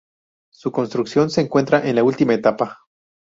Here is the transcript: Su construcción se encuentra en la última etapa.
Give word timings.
Su 0.51 0.71
construcción 0.71 1.29
se 1.29 1.41
encuentra 1.41 1.87
en 1.87 1.95
la 1.95 2.03
última 2.03 2.33
etapa. 2.33 2.79